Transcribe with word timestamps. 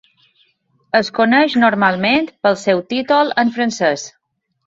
Es 0.99 1.11
coneix 1.17 1.57
normalment 1.65 2.25
pel 2.47 2.59
seu 2.63 2.81
títol 2.95 3.31
en 3.43 3.55
francès. 3.59 4.09